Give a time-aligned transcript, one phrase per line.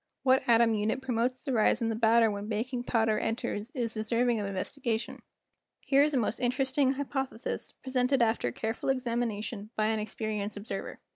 [0.23, 3.93] What atom unit promotes the rise in the batter when baking powder en¬ ters is
[3.93, 5.21] deserving of investigation.
[5.79, 11.01] Here is a most interesting hy¬ pothesis presented after careful examination by an experienced observer.